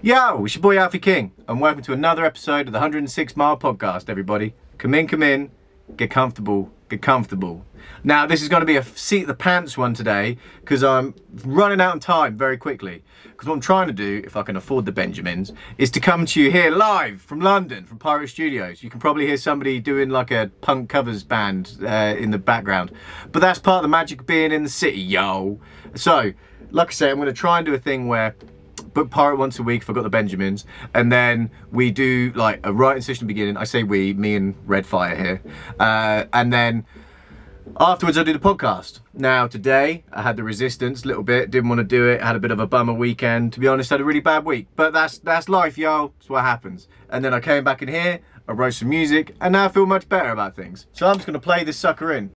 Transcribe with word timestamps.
Yo, 0.00 0.44
it's 0.44 0.54
your 0.54 0.62
boy 0.62 0.78
Alfie 0.78 1.00
King, 1.00 1.32
and 1.48 1.60
welcome 1.60 1.82
to 1.82 1.92
another 1.92 2.24
episode 2.24 2.68
of 2.68 2.72
the 2.72 2.78
106 2.78 3.36
Mile 3.36 3.58
Podcast, 3.58 4.08
everybody. 4.08 4.54
Come 4.78 4.94
in, 4.94 5.08
come 5.08 5.24
in, 5.24 5.50
get 5.96 6.08
comfortable, 6.08 6.70
get 6.88 7.02
comfortable. 7.02 7.66
Now, 8.04 8.24
this 8.24 8.40
is 8.40 8.48
going 8.48 8.60
to 8.60 8.66
be 8.66 8.76
a 8.76 8.84
seat 8.84 9.24
the 9.24 9.34
pants 9.34 9.76
one 9.76 9.94
today, 9.94 10.38
because 10.60 10.84
I'm 10.84 11.16
running 11.44 11.80
out 11.80 11.96
of 11.96 12.00
time 12.00 12.38
very 12.38 12.56
quickly. 12.56 13.02
Because 13.24 13.48
what 13.48 13.54
I'm 13.54 13.60
trying 13.60 13.88
to 13.88 13.92
do, 13.92 14.22
if 14.24 14.36
I 14.36 14.42
can 14.42 14.54
afford 14.54 14.84
the 14.86 14.92
Benjamins, 14.92 15.52
is 15.78 15.90
to 15.90 15.98
come 15.98 16.26
to 16.26 16.40
you 16.40 16.52
here 16.52 16.70
live 16.70 17.20
from 17.20 17.40
London, 17.40 17.84
from 17.84 17.98
Pirate 17.98 18.28
Studios. 18.28 18.84
You 18.84 18.90
can 18.90 19.00
probably 19.00 19.26
hear 19.26 19.36
somebody 19.36 19.80
doing 19.80 20.10
like 20.10 20.30
a 20.30 20.52
punk 20.60 20.90
covers 20.90 21.24
band 21.24 21.76
uh, 21.82 22.14
in 22.16 22.30
the 22.30 22.38
background. 22.38 22.92
But 23.32 23.40
that's 23.40 23.58
part 23.58 23.78
of 23.78 23.82
the 23.82 23.88
magic 23.88 24.20
of 24.20 24.28
being 24.28 24.52
in 24.52 24.62
the 24.62 24.70
city, 24.70 25.00
yo. 25.00 25.58
So, 25.96 26.34
like 26.70 26.88
I 26.88 26.92
say, 26.92 27.10
I'm 27.10 27.16
going 27.16 27.26
to 27.26 27.32
try 27.32 27.58
and 27.58 27.66
do 27.66 27.74
a 27.74 27.78
thing 27.78 28.06
where 28.06 28.36
book 28.98 29.10
pirate 29.10 29.36
once 29.36 29.60
a 29.60 29.62
week 29.62 29.82
if 29.82 29.88
I've 29.88 29.94
got 29.94 30.02
the 30.02 30.10
Benjamins, 30.10 30.64
and 30.92 31.12
then 31.12 31.52
we 31.70 31.92
do 31.92 32.32
like 32.34 32.58
a 32.64 32.72
writing 32.72 33.00
session 33.00 33.28
beginning. 33.28 33.56
I 33.56 33.62
say 33.62 33.84
we, 33.84 34.12
me 34.12 34.34
and 34.34 34.56
Redfire 34.66 35.16
here, 35.16 35.40
uh, 35.78 36.24
and 36.32 36.52
then 36.52 36.84
afterwards 37.78 38.18
I 38.18 38.24
do 38.24 38.32
the 38.32 38.40
podcast. 38.40 38.98
Now 39.14 39.46
today 39.46 40.02
I 40.12 40.22
had 40.22 40.36
the 40.36 40.42
resistance 40.42 41.04
a 41.04 41.06
little 41.06 41.22
bit, 41.22 41.52
didn't 41.52 41.68
want 41.68 41.78
to 41.78 41.84
do 41.84 42.08
it, 42.08 42.20
had 42.20 42.34
a 42.34 42.40
bit 42.40 42.50
of 42.50 42.58
a 42.58 42.66
bummer 42.66 42.92
weekend. 42.92 43.52
To 43.52 43.60
be 43.60 43.68
honest, 43.68 43.90
had 43.90 44.00
a 44.00 44.04
really 44.04 44.18
bad 44.18 44.44
week, 44.44 44.66
but 44.74 44.92
that's 44.92 45.18
that's 45.18 45.48
life, 45.48 45.78
yo. 45.78 46.12
That's 46.18 46.28
what 46.28 46.42
happens. 46.42 46.88
And 47.08 47.24
then 47.24 47.32
I 47.32 47.38
came 47.38 47.62
back 47.62 47.80
in 47.80 47.86
here, 47.86 48.18
I 48.48 48.52
wrote 48.52 48.74
some 48.74 48.88
music, 48.88 49.36
and 49.40 49.52
now 49.52 49.66
I 49.66 49.68
feel 49.68 49.86
much 49.86 50.08
better 50.08 50.30
about 50.30 50.56
things. 50.56 50.88
So 50.92 51.06
I'm 51.06 51.14
just 51.14 51.26
gonna 51.26 51.38
play 51.38 51.62
this 51.62 51.76
sucker 51.76 52.12
in. 52.12 52.32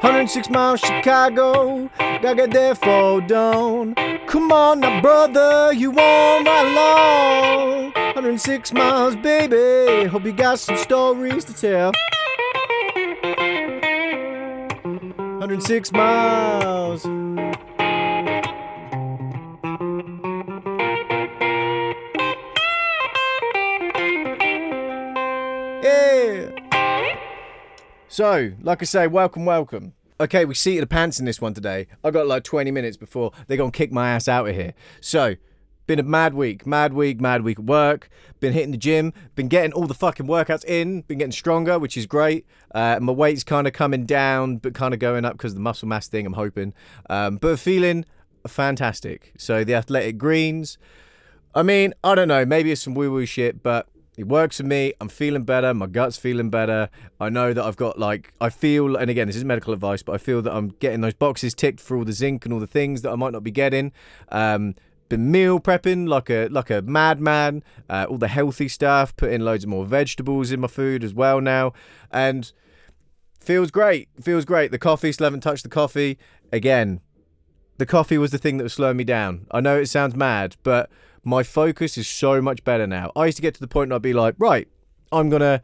106 0.00 0.48
miles 0.50 0.80
Chicago, 0.80 1.90
gotta 1.98 2.34
get 2.36 2.50
there 2.52 2.74
for 2.76 3.20
dawn. 3.20 3.96
Come 4.28 4.52
on 4.52 4.78
now, 4.80 5.00
brother, 5.00 5.72
you 5.72 5.90
won't 5.90 6.46
ride 6.46 6.70
along. 6.72 7.92
106 8.14 8.72
miles, 8.72 9.16
baby, 9.16 10.06
hope 10.06 10.24
you 10.24 10.32
got 10.32 10.60
some 10.60 10.76
stories 10.76 11.44
to 11.46 11.52
tell. 11.52 11.92
106 15.40 15.92
miles. 15.92 17.17
So, 28.18 28.50
like 28.62 28.82
I 28.82 28.84
say, 28.84 29.06
welcome, 29.06 29.44
welcome. 29.44 29.92
Okay, 30.20 30.44
we 30.44 30.52
seated 30.52 30.82
the 30.82 30.88
pants 30.88 31.20
in 31.20 31.24
this 31.24 31.40
one 31.40 31.54
today. 31.54 31.86
I 32.02 32.10
got 32.10 32.26
like 32.26 32.42
20 32.42 32.72
minutes 32.72 32.96
before 32.96 33.30
they're 33.46 33.56
gonna 33.56 33.70
kick 33.70 33.92
my 33.92 34.10
ass 34.10 34.26
out 34.26 34.48
of 34.48 34.56
here. 34.56 34.74
So, 35.00 35.36
been 35.86 36.00
a 36.00 36.02
mad 36.02 36.34
week, 36.34 36.66
mad 36.66 36.94
week, 36.94 37.20
mad 37.20 37.42
week 37.42 37.60
at 37.60 37.66
work. 37.66 38.10
Been 38.40 38.52
hitting 38.52 38.72
the 38.72 38.76
gym, 38.76 39.12
been 39.36 39.46
getting 39.46 39.72
all 39.72 39.86
the 39.86 39.94
fucking 39.94 40.26
workouts 40.26 40.64
in, 40.64 41.02
been 41.02 41.18
getting 41.18 41.30
stronger, 41.30 41.78
which 41.78 41.96
is 41.96 42.06
great. 42.06 42.44
Uh, 42.74 42.98
my 43.00 43.12
weight's 43.12 43.44
kind 43.44 43.68
of 43.68 43.72
coming 43.72 44.04
down, 44.04 44.56
but 44.56 44.74
kind 44.74 44.92
of 44.92 44.98
going 44.98 45.24
up 45.24 45.34
because 45.34 45.52
of 45.52 45.56
the 45.56 45.62
muscle 45.62 45.86
mass 45.86 46.08
thing. 46.08 46.26
I'm 46.26 46.32
hoping, 46.32 46.74
um, 47.08 47.36
but 47.36 47.60
feeling 47.60 48.04
fantastic. 48.48 49.32
So 49.38 49.62
the 49.62 49.76
athletic 49.76 50.18
greens. 50.18 50.76
I 51.54 51.62
mean, 51.62 51.94
I 52.02 52.16
don't 52.16 52.26
know. 52.26 52.44
Maybe 52.44 52.72
it's 52.72 52.82
some 52.82 52.94
woo 52.94 53.12
woo 53.12 53.26
shit, 53.26 53.62
but 53.62 53.86
it 54.18 54.26
works 54.26 54.56
for 54.56 54.64
me. 54.64 54.92
I'm 55.00 55.08
feeling 55.08 55.44
better. 55.44 55.72
My 55.72 55.86
gut's 55.86 56.16
feeling 56.16 56.50
better. 56.50 56.90
I 57.20 57.28
know 57.28 57.52
that 57.52 57.64
I've 57.64 57.76
got 57.76 58.00
like 58.00 58.34
I 58.40 58.50
feel, 58.50 58.96
and 58.96 59.08
again, 59.08 59.28
this 59.28 59.36
is 59.36 59.44
medical 59.44 59.72
advice, 59.72 60.02
but 60.02 60.12
I 60.12 60.18
feel 60.18 60.42
that 60.42 60.52
I'm 60.52 60.70
getting 60.80 61.02
those 61.02 61.14
boxes 61.14 61.54
ticked 61.54 61.78
for 61.78 61.96
all 61.96 62.04
the 62.04 62.12
zinc 62.12 62.44
and 62.44 62.52
all 62.52 62.58
the 62.58 62.66
things 62.66 63.02
that 63.02 63.12
I 63.12 63.14
might 63.14 63.32
not 63.32 63.44
be 63.44 63.52
getting. 63.52 63.92
Um, 64.30 64.74
been 65.08 65.30
meal 65.30 65.60
prepping 65.60 66.08
like 66.08 66.30
a 66.30 66.48
like 66.48 66.68
a 66.68 66.82
madman. 66.82 67.62
Uh, 67.88 68.06
all 68.10 68.18
the 68.18 68.26
healthy 68.26 68.66
stuff. 68.66 69.16
Putting 69.16 69.42
loads 69.42 69.62
of 69.62 69.70
more 69.70 69.86
vegetables 69.86 70.50
in 70.50 70.58
my 70.58 70.66
food 70.66 71.04
as 71.04 71.14
well 71.14 71.40
now, 71.40 71.72
and 72.10 72.50
feels 73.38 73.70
great. 73.70 74.08
Feels 74.20 74.44
great. 74.44 74.72
The 74.72 74.80
coffee 74.80 75.12
still 75.12 75.26
haven't 75.26 75.42
touched 75.42 75.62
the 75.62 75.68
coffee 75.68 76.18
again. 76.50 77.00
The 77.76 77.86
coffee 77.86 78.18
was 78.18 78.32
the 78.32 78.38
thing 78.38 78.56
that 78.56 78.64
was 78.64 78.72
slowing 78.72 78.96
me 78.96 79.04
down. 79.04 79.46
I 79.52 79.60
know 79.60 79.78
it 79.78 79.86
sounds 79.86 80.16
mad, 80.16 80.56
but 80.64 80.90
my 81.28 81.42
focus 81.42 81.98
is 81.98 82.08
so 82.08 82.40
much 82.40 82.64
better 82.64 82.86
now. 82.86 83.12
I 83.14 83.26
used 83.26 83.36
to 83.36 83.42
get 83.42 83.54
to 83.54 83.60
the 83.60 83.68
point 83.68 83.90
where 83.90 83.96
I'd 83.96 84.02
be 84.02 84.14
like, 84.14 84.34
right, 84.38 84.66
I'm 85.12 85.28
gonna 85.28 85.60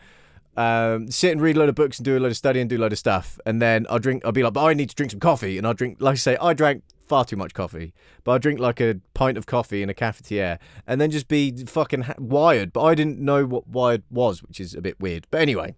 um, 0.57 1.11
sit 1.11 1.33
and 1.33 1.41
read 1.41 1.57
a 1.57 1.61
load 1.61 1.71
of 1.71 1.75
books 1.75 1.99
and 1.99 2.05
do 2.05 2.19
a 2.19 2.21
load 2.21 2.31
of 2.31 2.37
study 2.37 2.61
and 2.61 2.69
do 2.69 2.77
a 2.77 2.79
load 2.79 2.93
of 2.93 2.99
stuff, 2.99 3.39
and 3.47 3.61
then 3.63 3.87
I'll 3.89 3.99
drink. 3.99 4.25
I'll 4.25 4.33
be 4.33 4.43
like, 4.43 4.53
but 4.53 4.65
I 4.65 4.75
need 4.75 4.91
to 4.91 4.95
drink 4.95 5.11
some 5.11 5.21
coffee, 5.21 5.57
and 5.57 5.67
I'll 5.67 5.75
drink. 5.75 5.97
Like 6.01 6.13
I 6.13 6.17
say, 6.17 6.37
I 6.41 6.53
drank 6.53 6.85
far 7.09 7.25
too 7.25 7.37
much 7.37 7.55
coffee, 7.55 7.95
but 8.25 8.33
I 8.33 8.39
drink 8.39 8.61
like 8.61 8.81
a 8.81 9.01
pint 9.15 9.39
of 9.39 9.47
coffee 9.47 9.83
in 9.83 9.89
a 9.89 9.95
cafetiere, 9.95 10.59
and 10.87 11.01
then 11.01 11.11
just 11.11 11.29
be 11.29 11.65
fucking 11.65 12.03
ha- 12.03 12.15
wired. 12.19 12.73
But 12.73 12.83
I 12.83 12.95
didn't 12.95 13.19
know 13.19 13.47
what 13.47 13.67
wired 13.67 14.03
was, 14.11 14.43
which 14.43 14.61
is 14.61 14.75
a 14.75 14.83
bit 14.83 15.01
weird. 15.01 15.27
But 15.31 15.41
anyway, 15.41 15.75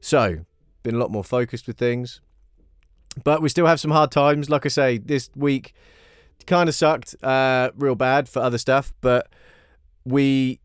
so 0.00 0.44
been 0.82 0.96
a 0.96 0.98
lot 0.98 1.10
more 1.10 1.24
focused 1.24 1.66
with 1.66 1.78
things, 1.78 2.20
but 3.22 3.40
we 3.40 3.48
still 3.48 3.66
have 3.66 3.80
some 3.80 3.92
hard 3.92 4.10
times. 4.10 4.50
Like 4.50 4.66
I 4.66 4.68
say, 4.68 4.98
this 4.98 5.30
week 5.36 5.74
kind 6.46 6.68
of 6.68 6.74
sucked, 6.74 7.14
uh, 7.22 7.70
real 7.76 7.94
bad 7.94 8.28
for 8.28 8.40
other 8.40 8.58
stuff, 8.58 8.92
but 9.00 9.28
we, 10.04 10.60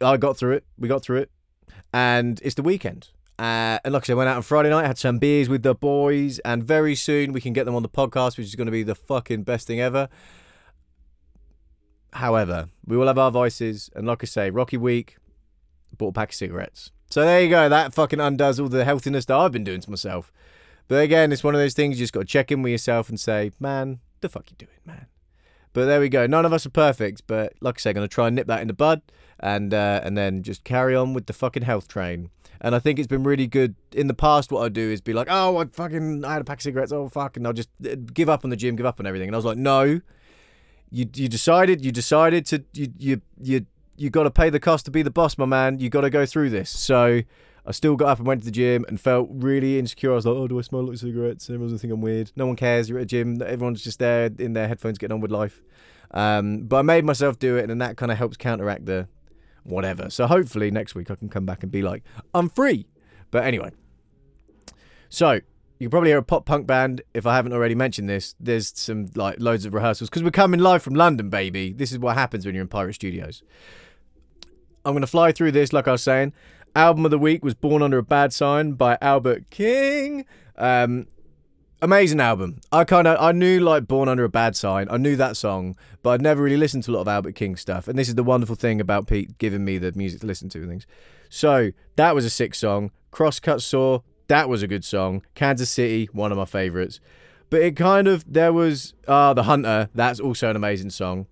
I 0.00 0.16
got 0.16 0.36
through 0.36 0.52
it. 0.52 0.64
We 0.78 0.88
got 0.88 1.02
through 1.02 1.18
it, 1.18 1.30
and 1.92 2.40
it's 2.42 2.54
the 2.54 2.62
weekend. 2.62 3.08
Uh, 3.38 3.78
and 3.84 3.94
like 3.94 4.02
I 4.02 4.06
said, 4.06 4.16
went 4.16 4.28
out 4.28 4.36
on 4.36 4.42
Friday 4.42 4.70
night, 4.70 4.86
had 4.86 4.98
some 4.98 5.18
beers 5.18 5.48
with 5.48 5.62
the 5.62 5.74
boys, 5.74 6.38
and 6.40 6.64
very 6.64 6.94
soon 6.94 7.32
we 7.32 7.40
can 7.40 7.52
get 7.52 7.64
them 7.64 7.74
on 7.74 7.82
the 7.82 7.88
podcast, 7.88 8.36
which 8.36 8.46
is 8.46 8.56
going 8.56 8.66
to 8.66 8.72
be 8.72 8.82
the 8.82 8.96
fucking 8.96 9.44
best 9.44 9.66
thing 9.66 9.80
ever. 9.80 10.08
However, 12.14 12.68
we 12.84 12.96
will 12.96 13.06
have 13.06 13.18
our 13.18 13.30
vices, 13.30 13.90
and 13.94 14.06
like 14.06 14.24
I 14.24 14.26
say, 14.26 14.50
Rocky 14.50 14.76
Week, 14.76 15.16
bought 15.96 16.08
a 16.08 16.12
pack 16.12 16.30
of 16.30 16.34
cigarettes. 16.34 16.90
So 17.10 17.22
there 17.22 17.40
you 17.40 17.48
go. 17.48 17.68
That 17.68 17.94
fucking 17.94 18.20
undoes 18.20 18.60
all 18.60 18.68
the 18.68 18.84
healthiness 18.84 19.24
that 19.26 19.36
I've 19.36 19.52
been 19.52 19.64
doing 19.64 19.80
to 19.80 19.90
myself. 19.90 20.32
But 20.88 21.02
again, 21.02 21.32
it's 21.32 21.44
one 21.44 21.54
of 21.54 21.60
those 21.60 21.74
things 21.74 21.98
you 21.98 22.04
just 22.04 22.12
got 22.12 22.20
to 22.20 22.26
check 22.26 22.50
in 22.50 22.62
with 22.62 22.72
yourself 22.72 23.08
and 23.08 23.20
say, 23.20 23.52
man, 23.60 24.00
the 24.20 24.28
fuck 24.28 24.50
you 24.50 24.56
doing, 24.56 24.78
man? 24.84 25.06
But 25.72 25.86
there 25.86 26.00
we 26.00 26.08
go. 26.08 26.26
None 26.26 26.44
of 26.44 26.52
us 26.52 26.66
are 26.66 26.70
perfect, 26.70 27.22
but 27.26 27.52
like 27.60 27.78
I 27.78 27.80
say, 27.80 27.90
I'm 27.90 27.94
going 27.94 28.08
to 28.08 28.12
try 28.12 28.26
and 28.26 28.36
nip 28.36 28.46
that 28.46 28.60
in 28.60 28.68
the 28.68 28.74
bud, 28.74 29.02
and 29.38 29.72
uh, 29.72 30.00
and 30.02 30.16
then 30.16 30.42
just 30.42 30.64
carry 30.64 30.94
on 30.94 31.14
with 31.14 31.26
the 31.26 31.32
fucking 31.32 31.62
health 31.62 31.88
train. 31.88 32.30
And 32.60 32.74
I 32.74 32.80
think 32.80 32.98
it's 32.98 33.06
been 33.06 33.22
really 33.22 33.46
good. 33.46 33.76
In 33.92 34.08
the 34.08 34.14
past, 34.14 34.50
what 34.50 34.62
I 34.62 34.68
do 34.68 34.90
is 34.90 35.00
be 35.00 35.12
like, 35.12 35.28
oh, 35.30 35.58
I 35.58 35.66
fucking 35.66 36.24
I 36.24 36.32
had 36.32 36.42
a 36.42 36.44
pack 36.44 36.58
of 36.58 36.62
cigarettes. 36.62 36.92
Oh 36.92 37.08
fuck, 37.08 37.36
and 37.36 37.46
I'll 37.46 37.52
just 37.52 37.68
uh, 37.86 37.94
give 38.12 38.28
up 38.28 38.44
on 38.44 38.50
the 38.50 38.56
gym, 38.56 38.76
give 38.76 38.86
up 38.86 38.98
on 38.98 39.06
everything. 39.06 39.28
And 39.28 39.36
I 39.36 39.38
was 39.38 39.44
like, 39.44 39.58
no, 39.58 40.00
you 40.90 41.06
you 41.14 41.28
decided, 41.28 41.84
you 41.84 41.92
decided 41.92 42.46
to 42.46 42.64
you 42.72 42.92
you 42.98 43.20
you 43.40 43.66
you 43.96 44.10
got 44.10 44.24
to 44.24 44.30
pay 44.30 44.50
the 44.50 44.60
cost 44.60 44.84
to 44.86 44.90
be 44.90 45.02
the 45.02 45.10
boss, 45.10 45.38
my 45.38 45.44
man. 45.44 45.78
You 45.78 45.90
got 45.90 46.02
to 46.02 46.10
go 46.10 46.26
through 46.26 46.50
this. 46.50 46.70
So. 46.70 47.22
I 47.68 47.72
still 47.72 47.96
got 47.96 48.08
up 48.08 48.18
and 48.18 48.26
went 48.26 48.40
to 48.40 48.46
the 48.46 48.50
gym 48.50 48.86
and 48.88 48.98
felt 48.98 49.28
really 49.30 49.78
insecure. 49.78 50.12
I 50.12 50.14
was 50.14 50.24
like, 50.24 50.34
oh, 50.34 50.48
do 50.48 50.58
I 50.58 50.62
smell 50.62 50.84
like 50.84 50.96
cigarettes? 50.96 51.50
Everyone's 51.50 51.72
gonna 51.72 51.78
think 51.78 51.92
I'm 51.92 52.00
weird. 52.00 52.32
No 52.34 52.46
one 52.46 52.56
cares. 52.56 52.88
You're 52.88 52.98
at 52.98 53.02
a 53.02 53.06
gym. 53.06 53.42
Everyone's 53.42 53.84
just 53.84 53.98
there 53.98 54.30
in 54.38 54.54
their 54.54 54.66
headphones 54.66 54.96
getting 54.96 55.12
on 55.14 55.20
with 55.20 55.30
life. 55.30 55.60
Um, 56.12 56.62
but 56.62 56.78
I 56.78 56.82
made 56.82 57.04
myself 57.04 57.38
do 57.38 57.58
it, 57.58 57.70
and 57.70 57.82
that 57.82 57.98
kind 57.98 58.10
of 58.10 58.16
helps 58.16 58.38
counteract 58.38 58.86
the 58.86 59.06
whatever. 59.64 60.08
So 60.08 60.26
hopefully 60.26 60.70
next 60.70 60.94
week 60.94 61.10
I 61.10 61.14
can 61.14 61.28
come 61.28 61.44
back 61.44 61.62
and 61.62 61.70
be 61.70 61.82
like, 61.82 62.04
I'm 62.32 62.48
free. 62.48 62.86
But 63.30 63.44
anyway, 63.44 63.72
so 65.10 65.40
you 65.78 65.90
probably 65.90 66.08
hear 66.08 66.18
a 66.18 66.22
pop 66.22 66.46
punk 66.46 66.66
band 66.66 67.02
if 67.12 67.26
I 67.26 67.36
haven't 67.36 67.52
already 67.52 67.74
mentioned 67.74 68.08
this. 68.08 68.34
There's 68.40 68.72
some 68.78 69.08
like 69.14 69.36
loads 69.40 69.66
of 69.66 69.74
rehearsals 69.74 70.08
because 70.08 70.22
we're 70.22 70.30
coming 70.30 70.60
live 70.60 70.82
from 70.82 70.94
London, 70.94 71.28
baby. 71.28 71.74
This 71.74 71.92
is 71.92 71.98
what 71.98 72.16
happens 72.16 72.46
when 72.46 72.54
you're 72.54 72.62
in 72.62 72.68
Pirate 72.68 72.94
Studios. 72.94 73.42
I'm 74.86 74.94
gonna 74.94 75.06
fly 75.06 75.32
through 75.32 75.52
this, 75.52 75.74
like 75.74 75.86
I 75.86 75.92
was 75.92 76.02
saying. 76.02 76.32
Album 76.78 77.04
of 77.04 77.10
the 77.10 77.18
week 77.18 77.44
was 77.44 77.54
Born 77.54 77.82
Under 77.82 77.98
a 77.98 78.04
Bad 78.04 78.32
Sign 78.32 78.74
by 78.74 78.96
Albert 79.00 79.50
King. 79.50 80.24
Um, 80.56 81.08
amazing 81.82 82.20
album. 82.20 82.60
I 82.70 82.84
kind 82.84 83.08
of 83.08 83.20
I 83.20 83.32
knew 83.32 83.58
like 83.58 83.88
Born 83.88 84.08
Under 84.08 84.22
a 84.22 84.28
Bad 84.28 84.54
Sign. 84.54 84.86
I 84.88 84.96
knew 84.96 85.16
that 85.16 85.36
song, 85.36 85.76
but 86.04 86.10
I'd 86.10 86.22
never 86.22 86.40
really 86.40 86.56
listened 86.56 86.84
to 86.84 86.92
a 86.92 86.94
lot 86.94 87.00
of 87.00 87.08
Albert 87.08 87.34
King 87.34 87.56
stuff. 87.56 87.88
And 87.88 87.98
this 87.98 88.06
is 88.06 88.14
the 88.14 88.22
wonderful 88.22 88.54
thing 88.54 88.80
about 88.80 89.08
Pete 89.08 89.38
giving 89.38 89.64
me 89.64 89.78
the 89.78 89.90
music 89.96 90.20
to 90.20 90.28
listen 90.28 90.48
to 90.50 90.60
and 90.60 90.68
things. 90.68 90.86
So 91.28 91.72
that 91.96 92.14
was 92.14 92.24
a 92.24 92.30
sick 92.30 92.54
song. 92.54 92.92
Crosscut 93.10 93.60
Saw, 93.60 94.02
that 94.28 94.48
was 94.48 94.62
a 94.62 94.68
good 94.68 94.84
song. 94.84 95.22
Kansas 95.34 95.70
City, 95.70 96.08
one 96.12 96.30
of 96.30 96.38
my 96.38 96.44
favorites. 96.44 97.00
But 97.50 97.60
it 97.60 97.74
kind 97.74 98.06
of 98.06 98.24
there 98.32 98.52
was 98.52 98.94
uh 99.08 99.34
The 99.34 99.42
Hunter, 99.42 99.88
that's 99.96 100.20
also 100.20 100.48
an 100.48 100.54
amazing 100.54 100.90
song. 100.90 101.26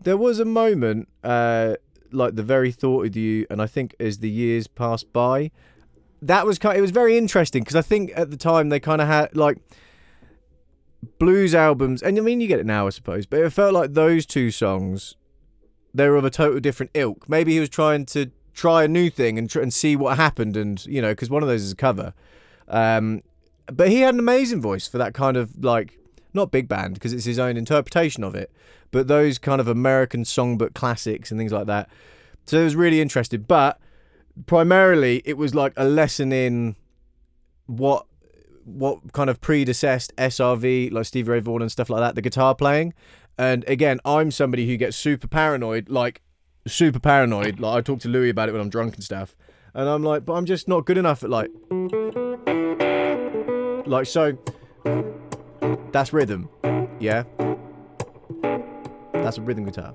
There 0.00 0.16
was 0.16 0.38
a 0.38 0.44
moment, 0.44 1.08
uh, 1.24 1.74
like 2.16 2.34
the 2.34 2.42
very 2.42 2.72
thought 2.72 3.06
of 3.06 3.16
you, 3.16 3.46
and 3.50 3.60
I 3.62 3.66
think 3.66 3.94
as 4.00 4.18
the 4.18 4.30
years 4.30 4.66
passed 4.66 5.12
by, 5.12 5.50
that 6.22 6.46
was 6.46 6.58
kind. 6.58 6.74
Of, 6.74 6.78
It 6.78 6.82
was 6.82 6.90
very 6.90 7.16
interesting 7.16 7.62
because 7.62 7.76
I 7.76 7.82
think 7.82 8.12
at 8.16 8.30
the 8.30 8.36
time 8.36 8.68
they 8.68 8.80
kind 8.80 9.00
of 9.00 9.08
had 9.08 9.36
like 9.36 9.58
blues 11.18 11.54
albums, 11.54 12.02
and 12.02 12.18
I 12.18 12.20
mean 12.20 12.40
you 12.40 12.48
get 12.48 12.60
it 12.60 12.66
now, 12.66 12.86
I 12.86 12.90
suppose, 12.90 13.26
but 13.26 13.40
it 13.40 13.50
felt 13.50 13.74
like 13.74 13.94
those 13.94 14.26
two 14.26 14.50
songs 14.50 15.14
they 15.94 16.08
were 16.08 16.16
of 16.16 16.24
a 16.24 16.30
total 16.30 16.60
different 16.60 16.90
ilk. 16.94 17.28
Maybe 17.28 17.54
he 17.54 17.60
was 17.60 17.70
trying 17.70 18.04
to 18.06 18.30
try 18.52 18.84
a 18.84 18.88
new 18.88 19.08
thing 19.08 19.38
and 19.38 19.48
tr- 19.48 19.60
and 19.60 19.72
see 19.72 19.96
what 19.96 20.16
happened, 20.16 20.56
and 20.56 20.84
you 20.86 21.00
know, 21.00 21.12
because 21.12 21.30
one 21.30 21.42
of 21.42 21.48
those 21.48 21.62
is 21.62 21.72
a 21.72 21.76
cover. 21.76 22.12
Um, 22.68 23.22
but 23.66 23.88
he 23.88 24.00
had 24.00 24.14
an 24.14 24.20
amazing 24.20 24.60
voice 24.60 24.86
for 24.86 24.98
that 24.98 25.14
kind 25.14 25.36
of 25.36 25.64
like 25.64 25.98
not 26.36 26.52
big 26.52 26.68
band 26.68 26.94
because 26.94 27.12
it's 27.12 27.24
his 27.24 27.38
own 27.38 27.56
interpretation 27.56 28.22
of 28.22 28.34
it, 28.34 28.52
but 28.92 29.08
those 29.08 29.38
kind 29.38 29.60
of 29.60 29.66
American 29.66 30.22
songbook 30.22 30.74
classics 30.74 31.30
and 31.30 31.40
things 31.40 31.52
like 31.52 31.66
that. 31.66 31.88
So 32.46 32.60
it 32.60 32.64
was 32.64 32.76
really 32.76 33.00
interested, 33.00 33.48
but 33.48 33.80
primarily 34.46 35.22
it 35.24 35.36
was 35.36 35.54
like 35.54 35.72
a 35.76 35.84
lesson 35.84 36.32
in 36.32 36.76
what 37.66 38.06
what 38.64 39.12
kind 39.12 39.30
of 39.30 39.40
predecessed 39.40 40.14
SRV 40.16 40.92
like 40.92 41.06
Stevie 41.06 41.30
Ray 41.30 41.40
Vaughan 41.40 41.62
and 41.62 41.72
stuff 41.72 41.88
like 41.88 42.00
that, 42.00 42.14
the 42.16 42.22
guitar 42.22 42.54
playing. 42.54 42.94
And 43.38 43.64
again, 43.68 44.00
I'm 44.04 44.30
somebody 44.30 44.66
who 44.66 44.76
gets 44.76 44.96
super 44.96 45.28
paranoid, 45.28 45.88
like 45.88 46.22
super 46.66 46.98
paranoid. 46.98 47.60
Like 47.60 47.78
I 47.78 47.80
talk 47.80 48.00
to 48.00 48.08
Louis 48.08 48.30
about 48.30 48.48
it 48.48 48.52
when 48.52 48.60
I'm 48.60 48.70
drunk 48.70 48.94
and 48.94 49.04
stuff, 49.04 49.36
and 49.74 49.88
I'm 49.88 50.02
like, 50.02 50.24
but 50.24 50.34
I'm 50.34 50.46
just 50.46 50.68
not 50.68 50.84
good 50.84 50.98
enough 50.98 51.22
at 51.22 51.30
like, 51.30 51.50
like 53.86 54.06
so. 54.06 54.36
That's 55.92 56.12
rhythm, 56.12 56.48
yeah. 57.00 57.24
That's 59.12 59.38
a 59.38 59.42
rhythm 59.42 59.64
guitar. 59.64 59.94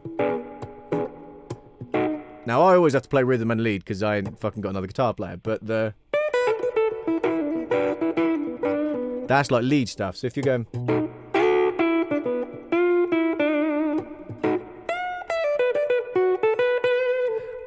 Now 2.45 2.63
I 2.63 2.75
always 2.75 2.93
have 2.93 3.03
to 3.03 3.09
play 3.09 3.23
rhythm 3.23 3.51
and 3.51 3.61
lead 3.61 3.81
because 3.83 4.01
I 4.01 4.17
ain't 4.17 4.39
fucking 4.39 4.61
got 4.61 4.69
another 4.69 4.87
guitar 4.87 5.13
player. 5.13 5.37
But 5.37 5.65
the 5.65 5.93
that's 9.27 9.51
like 9.51 9.63
lead 9.63 9.87
stuff. 9.87 10.17
So 10.17 10.27
if 10.27 10.35
you're 10.35 10.43
going. 10.43 10.65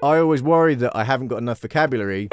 I 0.03 0.19
always 0.19 0.43
worry 0.43 0.75
that 0.75 0.94
I 0.94 1.05
haven't 1.05 1.29
got 1.29 1.38
enough 1.38 1.61
vocabulary 1.61 2.29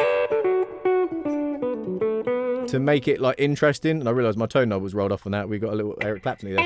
to 2.71 2.79
make 2.79 3.07
it 3.07 3.19
like 3.19 3.35
interesting. 3.37 3.99
And 3.99 4.07
I 4.07 4.11
realised 4.11 4.37
my 4.37 4.47
knob 4.65 4.81
was 4.81 4.93
rolled 4.93 5.11
off 5.11 5.25
on 5.25 5.33
that. 5.33 5.49
We 5.49 5.59
got 5.59 5.73
a 5.73 5.75
little 5.75 5.95
Eric 6.01 6.23
Clapton 6.23 6.55
there. 6.55 6.65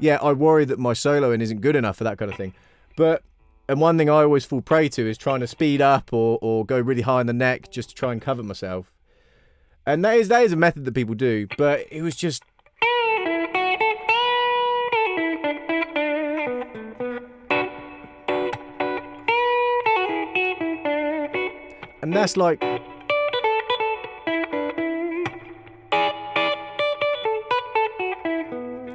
Yeah, 0.00 0.18
I 0.20 0.32
worry 0.32 0.64
that 0.64 0.78
my 0.78 0.94
soloing 0.94 1.40
isn't 1.42 1.60
good 1.60 1.76
enough 1.76 1.98
for 1.98 2.04
that 2.04 2.18
kind 2.18 2.30
of 2.30 2.36
thing. 2.36 2.54
But 2.96 3.22
and 3.68 3.80
one 3.80 3.96
thing 3.98 4.10
I 4.10 4.22
always 4.22 4.44
fall 4.44 4.62
prey 4.62 4.88
to 4.90 5.08
is 5.08 5.16
trying 5.16 5.40
to 5.40 5.46
speed 5.46 5.80
up 5.80 6.12
or, 6.12 6.38
or 6.42 6.64
go 6.64 6.80
really 6.80 7.02
high 7.02 7.20
in 7.20 7.26
the 7.26 7.32
neck 7.32 7.70
just 7.70 7.90
to 7.90 7.94
try 7.94 8.12
and 8.12 8.20
cover 8.20 8.42
myself. 8.42 8.90
And 9.86 10.04
that 10.04 10.16
is 10.16 10.28
that 10.28 10.42
is 10.42 10.52
a 10.52 10.56
method 10.56 10.84
that 10.86 10.94
people 10.94 11.14
do, 11.14 11.46
but 11.58 11.86
it 11.90 12.02
was 12.02 12.16
just 12.16 12.42
And 22.02 22.12
that's 22.12 22.36
like 22.36 22.60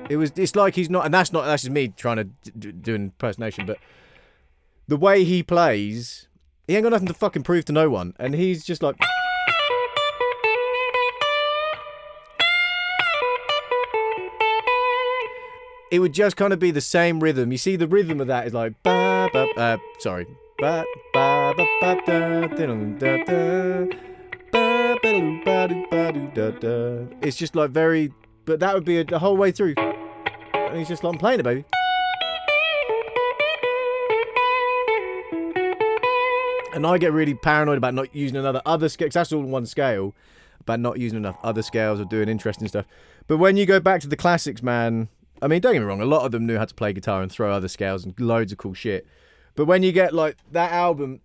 It 0.09 0.17
was. 0.17 0.31
It's 0.35 0.55
like 0.55 0.75
he's 0.75 0.89
not, 0.89 1.05
and 1.05 1.13
that's 1.13 1.33
not. 1.33 1.45
That's 1.45 1.63
just 1.63 1.71
me 1.71 1.89
trying 1.89 2.17
to 2.17 2.23
d- 2.57 2.71
do 2.71 2.95
an 2.95 3.01
impersonation. 3.03 3.65
But 3.65 3.77
the 4.87 4.97
way 4.97 5.23
he 5.23 5.43
plays, 5.43 6.27
he 6.67 6.75
ain't 6.75 6.83
got 6.83 6.91
nothing 6.91 7.07
to 7.07 7.13
fucking 7.13 7.43
prove 7.43 7.65
to 7.65 7.73
no 7.73 7.89
one, 7.89 8.13
and 8.19 8.33
he's 8.33 8.63
just 8.63 8.81
like. 8.81 8.95
It 15.89 15.99
would 15.99 16.13
just 16.13 16.35
kind 16.35 16.51
of 16.51 16.59
be 16.59 16.71
the 16.71 16.81
same 16.81 17.21
rhythm. 17.21 17.51
You 17.51 17.57
see, 17.57 17.77
the 17.77 17.87
rhythm 17.87 18.19
of 18.19 18.27
that 18.27 18.45
is 18.45 18.53
like 18.53 18.73
ba 18.83 19.29
ba. 19.31 19.47
Uh, 19.55 19.77
sorry, 19.99 20.27
ba 20.59 20.83
ba 21.13 21.53
ba 21.57 21.65
ba 21.79 21.95
da 22.05 22.47
da 22.47 22.65
da 22.99 23.23
da. 26.59 27.07
It's 27.21 27.37
just 27.37 27.55
like 27.55 27.69
very, 27.71 28.11
but 28.45 28.59
that 28.59 28.73
would 28.73 28.83
be 28.83 28.99
a, 28.99 29.03
the 29.05 29.19
whole 29.19 29.37
way 29.37 29.51
through. 29.51 29.75
And 30.77 30.85
he's 30.85 30.89
just 30.89 31.03
like, 31.03 31.13
I'm 31.13 31.17
playing 31.17 31.39
it, 31.39 31.43
baby. 31.43 31.65
And 36.75 36.85
I 36.85 36.99
get 36.99 37.13
really 37.13 37.33
paranoid 37.33 37.79
about 37.79 37.95
not 37.95 38.15
using 38.15 38.37
another 38.37 38.61
other 38.63 38.87
scale, 38.87 39.09
that's 39.11 39.33
all 39.33 39.41
one 39.41 39.65
scale, 39.65 40.13
about 40.59 40.79
not 40.79 40.99
using 40.99 41.17
enough 41.17 41.35
other 41.41 41.63
scales 41.63 41.99
or 41.99 42.05
doing 42.05 42.29
interesting 42.29 42.67
stuff. 42.67 42.85
But 43.25 43.37
when 43.37 43.57
you 43.57 43.65
go 43.65 43.79
back 43.79 44.01
to 44.01 44.07
the 44.07 44.15
classics, 44.15 44.61
man, 44.61 45.07
I 45.41 45.47
mean, 45.47 45.61
don't 45.61 45.73
get 45.73 45.79
me 45.79 45.85
wrong, 45.85 45.99
a 45.99 46.05
lot 46.05 46.27
of 46.27 46.31
them 46.31 46.45
knew 46.45 46.59
how 46.59 46.65
to 46.65 46.75
play 46.75 46.93
guitar 46.93 47.23
and 47.23 47.31
throw 47.31 47.51
other 47.51 47.67
scales 47.67 48.05
and 48.05 48.13
loads 48.19 48.51
of 48.51 48.59
cool 48.59 48.75
shit. 48.75 49.07
But 49.55 49.65
when 49.65 49.81
you 49.81 49.91
get 49.91 50.13
like 50.13 50.37
that 50.51 50.71
album, 50.71 51.21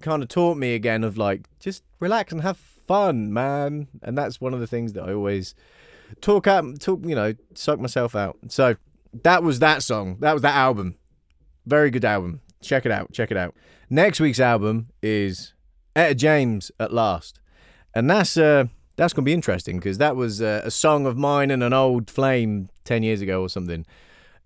kind 0.00 0.22
of 0.22 0.30
taught 0.30 0.56
me 0.56 0.74
again 0.74 1.04
of 1.04 1.18
like 1.18 1.46
just 1.60 1.82
relax 2.00 2.32
and 2.32 2.40
have 2.40 2.56
fun, 2.56 3.34
man. 3.34 3.88
And 4.00 4.16
that's 4.16 4.40
one 4.40 4.54
of 4.54 4.60
the 4.60 4.66
things 4.66 4.94
that 4.94 5.02
I 5.02 5.12
always 5.12 5.54
talk 6.20 6.46
out, 6.46 6.80
talk, 6.80 7.00
you 7.04 7.14
know, 7.14 7.34
suck 7.54 7.78
myself 7.78 8.14
out. 8.14 8.36
So 8.48 8.76
that 9.22 9.42
was 9.42 9.58
that 9.60 9.82
song. 9.82 10.18
That 10.20 10.32
was 10.32 10.42
that 10.42 10.54
album. 10.54 10.96
Very 11.66 11.90
good 11.90 12.04
album. 12.04 12.40
Check 12.62 12.86
it 12.86 12.92
out. 12.92 13.12
Check 13.12 13.30
it 13.30 13.36
out. 13.36 13.54
Next 13.90 14.20
week's 14.20 14.40
album 14.40 14.88
is 15.02 15.54
Etta 15.94 16.14
James 16.14 16.70
at 16.80 16.92
last, 16.92 17.40
and 17.94 18.10
that's 18.10 18.36
uh 18.36 18.66
that's 18.96 19.12
gonna 19.12 19.24
be 19.24 19.32
interesting 19.32 19.78
because 19.78 19.98
that 19.98 20.16
was 20.16 20.42
uh, 20.42 20.62
a 20.64 20.70
song 20.70 21.06
of 21.06 21.16
mine 21.16 21.50
and 21.50 21.62
an 21.62 21.72
old 21.72 22.10
flame 22.10 22.68
ten 22.84 23.02
years 23.02 23.20
ago 23.20 23.42
or 23.42 23.48
something. 23.48 23.86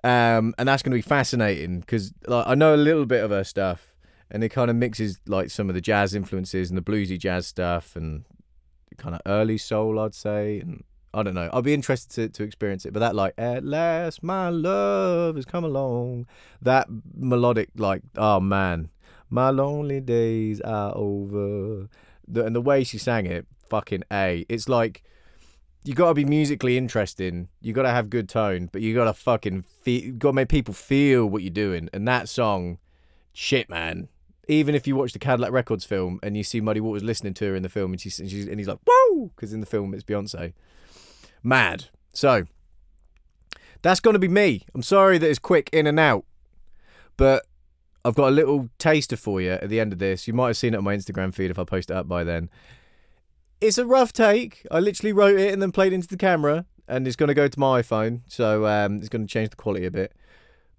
Um, 0.02 0.54
and 0.58 0.68
that's 0.68 0.82
gonna 0.82 0.96
be 0.96 1.02
fascinating 1.02 1.80
because 1.80 2.12
like, 2.26 2.46
I 2.46 2.54
know 2.54 2.74
a 2.74 2.76
little 2.76 3.06
bit 3.06 3.24
of 3.24 3.30
her 3.30 3.44
stuff, 3.44 3.94
and 4.30 4.44
it 4.44 4.50
kind 4.50 4.70
of 4.70 4.76
mixes 4.76 5.18
like 5.26 5.50
some 5.50 5.68
of 5.68 5.74
the 5.74 5.80
jazz 5.80 6.14
influences 6.14 6.70
and 6.70 6.76
the 6.76 6.82
bluesy 6.82 7.18
jazz 7.18 7.46
stuff 7.46 7.96
and 7.96 8.24
kind 8.98 9.14
of 9.14 9.20
early 9.26 9.58
soul, 9.58 9.98
I'd 9.98 10.14
say, 10.14 10.60
and 10.60 10.84
I 11.12 11.22
don't 11.22 11.34
know. 11.34 11.50
I'll 11.52 11.62
be 11.62 11.74
interested 11.74 12.10
to, 12.14 12.28
to 12.38 12.44
experience 12.44 12.86
it. 12.86 12.92
But 12.92 13.00
that 13.00 13.14
like 13.14 13.34
at 13.36 13.64
last 13.64 14.22
my 14.22 14.48
love 14.48 15.36
has 15.36 15.44
come 15.44 15.64
along. 15.64 16.26
That 16.62 16.88
melodic 17.16 17.70
like 17.76 18.02
oh 18.16 18.40
man, 18.40 18.90
my 19.28 19.50
lonely 19.50 20.00
days 20.00 20.60
are 20.60 20.92
over. 20.96 21.88
The, 22.28 22.44
and 22.44 22.54
the 22.54 22.60
way 22.60 22.84
she 22.84 22.98
sang 22.98 23.26
it, 23.26 23.46
fucking 23.68 24.04
a. 24.12 24.46
It's 24.48 24.68
like 24.68 25.02
you 25.82 25.94
got 25.94 26.08
to 26.08 26.14
be 26.14 26.24
musically 26.24 26.76
interesting. 26.76 27.48
You 27.60 27.72
got 27.72 27.82
to 27.82 27.90
have 27.90 28.08
good 28.08 28.28
tone, 28.28 28.68
but 28.70 28.82
you 28.82 28.94
got 28.94 29.06
to 29.06 29.14
fucking 29.14 29.62
feel. 29.62 30.12
Got 30.12 30.30
to 30.30 30.32
make 30.34 30.48
people 30.48 30.74
feel 30.74 31.26
what 31.26 31.42
you're 31.42 31.50
doing. 31.50 31.88
And 31.92 32.06
that 32.06 32.28
song, 32.28 32.78
shit, 33.32 33.68
man. 33.68 34.08
Even 34.46 34.74
if 34.74 34.86
you 34.86 34.96
watch 34.96 35.12
the 35.12 35.20
Cadillac 35.20 35.52
Records 35.52 35.84
film 35.84 36.18
and 36.24 36.36
you 36.36 36.42
see 36.42 36.60
Muddy 36.60 36.80
Waters 36.80 37.04
listening 37.04 37.34
to 37.34 37.46
her 37.46 37.54
in 37.54 37.62
the 37.62 37.68
film, 37.68 37.92
and 37.92 38.00
she's, 38.00 38.18
and, 38.18 38.28
she's, 38.28 38.48
and 38.48 38.58
he's 38.58 38.66
like, 38.66 38.80
"Whoa!" 38.84 39.30
because 39.34 39.52
in 39.52 39.60
the 39.60 39.66
film 39.66 39.94
it's 39.94 40.02
Beyonce 40.02 40.52
mad. 41.42 41.86
So 42.12 42.44
that's 43.82 44.00
going 44.00 44.14
to 44.14 44.20
be 44.20 44.28
me. 44.28 44.64
I'm 44.74 44.82
sorry 44.82 45.18
that 45.18 45.28
it's 45.28 45.38
quick 45.38 45.70
in 45.72 45.86
and 45.86 45.98
out, 45.98 46.24
but 47.16 47.46
I've 48.04 48.14
got 48.14 48.28
a 48.28 48.30
little 48.30 48.68
taster 48.78 49.16
for 49.16 49.40
you 49.40 49.52
at 49.52 49.68
the 49.68 49.80
end 49.80 49.92
of 49.92 49.98
this. 49.98 50.26
You 50.26 50.34
might 50.34 50.48
have 50.48 50.56
seen 50.56 50.74
it 50.74 50.78
on 50.78 50.84
my 50.84 50.96
Instagram 50.96 51.34
feed 51.34 51.50
if 51.50 51.58
I 51.58 51.64
post 51.64 51.90
it 51.90 51.96
up 51.96 52.08
by 52.08 52.24
then. 52.24 52.50
It's 53.60 53.78
a 53.78 53.84
rough 53.84 54.12
take. 54.12 54.66
I 54.70 54.80
literally 54.80 55.12
wrote 55.12 55.38
it 55.38 55.52
and 55.52 55.60
then 55.60 55.70
played 55.70 55.92
it 55.92 55.96
into 55.96 56.08
the 56.08 56.16
camera, 56.16 56.64
and 56.88 57.06
it's 57.06 57.16
going 57.16 57.28
to 57.28 57.34
go 57.34 57.46
to 57.46 57.60
my 57.60 57.82
iPhone, 57.82 58.22
so 58.26 58.66
um, 58.66 58.96
it's 58.96 59.10
going 59.10 59.26
to 59.26 59.32
change 59.32 59.50
the 59.50 59.56
quality 59.56 59.86
a 59.86 59.90
bit. 59.90 60.14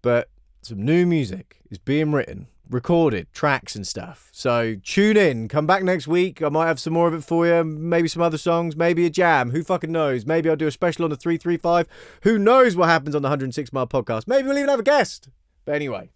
But 0.01 0.29
some 0.63 0.83
new 0.83 1.05
music 1.05 1.57
is 1.69 1.77
being 1.77 2.12
written 2.12 2.47
recorded 2.71 3.27
tracks 3.33 3.75
and 3.75 3.85
stuff. 3.85 4.29
So 4.31 4.75
tune 4.83 5.17
in. 5.17 5.47
Come 5.47 5.67
back 5.67 5.83
next 5.83 6.07
week. 6.07 6.41
I 6.41 6.49
might 6.49 6.67
have 6.67 6.79
some 6.79 6.93
more 6.93 7.07
of 7.07 7.13
it 7.13 7.23
for 7.23 7.45
you. 7.45 7.63
Maybe 7.63 8.07
some 8.07 8.21
other 8.21 8.37
songs. 8.37 8.75
Maybe 8.75 9.05
a 9.05 9.09
jam. 9.09 9.51
Who 9.51 9.63
fucking 9.63 9.91
knows? 9.91 10.25
Maybe 10.25 10.49
I'll 10.49 10.55
do 10.55 10.67
a 10.67 10.71
special 10.71 11.03
on 11.03 11.09
the 11.09 11.17
335. 11.17 11.87
Who 12.23 12.39
knows 12.39 12.75
what 12.75 12.89
happens 12.89 13.15
on 13.15 13.21
the 13.21 13.27
106 13.27 13.73
Mile 13.73 13.87
podcast? 13.87 14.27
Maybe 14.27 14.47
we'll 14.47 14.57
even 14.57 14.69
have 14.69 14.79
a 14.79 14.83
guest. 14.83 15.29
But 15.65 15.75
anyway, 15.75 16.09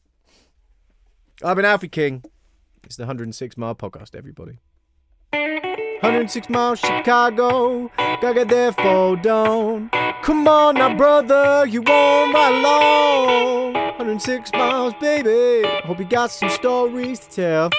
I've 1.44 1.56
been 1.56 1.66
Alfie 1.66 1.88
King. 1.88 2.24
It's 2.84 2.96
the 2.96 3.04
106 3.04 3.58
Mile 3.58 3.76
podcast, 3.76 4.16
everybody. 4.16 4.60
106 5.32 6.50
miles 6.50 6.80
Chicago, 6.80 7.90
gotta 7.98 8.34
get 8.34 8.48
there 8.48 8.72
for 8.72 9.16
dawn. 9.16 9.90
Come 10.22 10.48
on 10.48 10.76
now, 10.76 10.96
brother, 10.96 11.66
you 11.68 11.82
won't 11.82 12.34
ride 12.34 12.54
along. 12.54 13.85
106 14.06 14.52
miles, 14.54 14.94
baby. 15.02 15.68
Hope 15.84 15.98
you 15.98 16.06
got 16.06 16.30
some 16.30 16.48
stories 16.52 17.18
to 17.22 17.30
tell. 17.32 17.70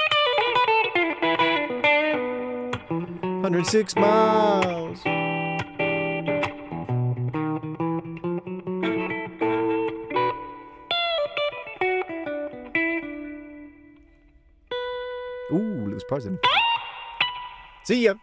106 3.21 3.95
miles. 3.95 5.07
Ooh, 15.53 15.97
surprise 16.01 16.25
then. 16.25 16.41
See 17.85 18.03
ya. 18.03 18.15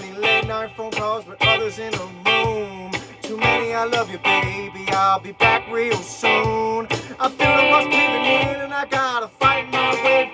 many 0.00 0.18
late 0.18 0.46
night 0.46 0.70
phone 0.76 0.90
calls 0.92 1.26
with 1.26 1.36
others 1.42 1.78
in 1.78 1.90
the 1.92 2.06
room. 2.26 2.92
Too 3.22 3.36
many, 3.36 3.74
I 3.74 3.84
love 3.84 4.10
you, 4.10 4.18
baby. 4.18 4.86
I'll 4.90 5.20
be 5.20 5.32
back 5.32 5.70
real 5.70 5.96
soon. 5.96 6.86
I 7.18 7.28
feel 7.28 7.56
the 7.56 7.68
what's 7.70 7.86
giving 7.86 8.24
in, 8.24 8.60
and 8.64 8.72
I 8.72 8.86
gotta 8.86 9.28
fight 9.28 9.70
my 9.70 9.94
way 10.02 10.32